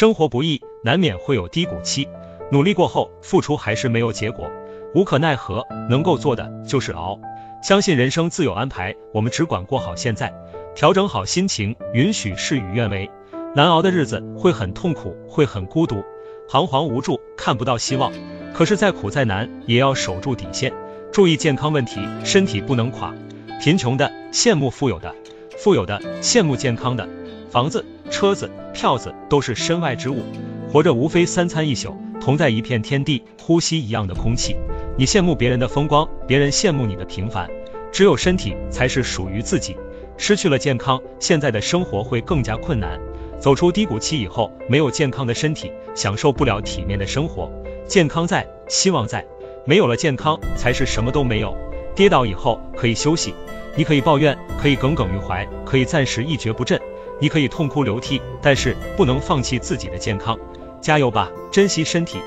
[0.00, 2.08] 生活不易，难免会有低谷期，
[2.50, 4.50] 努力过后，付出还是没有结果，
[4.94, 7.20] 无可奈何，能够做的就是熬。
[7.62, 10.32] 相信人生自有安排，我们只管过好现在，
[10.74, 13.10] 调整好心情，允许事与愿违。
[13.54, 16.02] 难熬的日子会很痛苦，会很孤独，
[16.48, 18.10] 彷徨无助，看不到希望。
[18.54, 20.72] 可是再苦再难，也要守住底线，
[21.12, 23.14] 注意健康问题，身体不能垮。
[23.60, 25.14] 贫穷的羡慕富有的，
[25.58, 27.06] 富有的羡慕健康的。
[27.50, 30.22] 房子、车子、票子都是身外之物，
[30.70, 34.56] 活着无非三餐一宿，同在一片天地，呼吸一样的空气。
[34.98, 37.48] 你羡慕别人的风光，别人羡慕你的平凡。
[37.92, 39.76] 只有身体才是属于自己。
[40.16, 43.00] 失去了健康，现在的生活会更加困难。
[43.38, 47.50] 走出低谷期以后，没有健康的身体，享受不了体面的生活。
[47.86, 49.24] 健康在，希望在。
[49.64, 51.56] 没有了健康，才是什么都没有。
[51.94, 53.34] 跌倒以后可以休息，
[53.76, 56.80] 你可以抱怨，可以耿耿于怀，可以暂时一蹶不振，
[57.20, 60.38] 你可以痛哭流涕，但是不能放弃自己的健康。
[60.80, 62.18] 加油吧，珍惜身体。